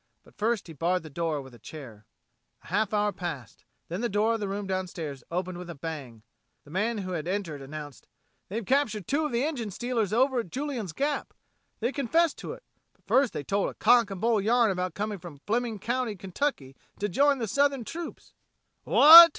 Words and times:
But 0.23 0.35
first 0.35 0.65
he 0.65 0.73
barred 0.73 1.03
the 1.03 1.11
door 1.11 1.43
with 1.43 1.53
a 1.53 1.59
chair. 1.59 2.07
A 2.63 2.67
half 2.69 2.91
hour 2.91 3.11
passed. 3.11 3.65
Then 3.87 4.01
the 4.01 4.09
door 4.09 4.33
of 4.33 4.39
the 4.39 4.47
room 4.47 4.65
downstairs 4.65 5.23
opened 5.29 5.59
with 5.59 5.69
a 5.69 5.75
bang. 5.75 6.23
The 6.63 6.71
man 6.71 6.97
who 6.97 7.11
had 7.11 7.27
entered 7.27 7.61
announced: 7.61 8.07
"They've 8.49 8.65
captured 8.65 9.07
two 9.07 9.27
of 9.27 9.31
the 9.31 9.43
engine 9.43 9.69
stealers 9.69 10.11
over 10.11 10.39
at 10.39 10.49
Julian's 10.49 10.91
Gap! 10.91 11.35
They 11.81 11.91
confessed 11.91 12.39
to 12.39 12.53
it, 12.53 12.63
but 12.93 13.05
first 13.05 13.31
they 13.33 13.43
told 13.43 13.69
a 13.69 13.75
cock 13.75 14.09
and 14.09 14.19
bull 14.19 14.41
yarn 14.41 14.71
about 14.71 14.95
coming 14.95 15.19
from 15.19 15.39
Fleming 15.45 15.77
County, 15.77 16.15
Kentucky, 16.15 16.75
to 16.97 17.07
join 17.07 17.37
the 17.37 17.47
Southern 17.47 17.83
troops!" 17.83 18.33
"What!" 18.83 19.29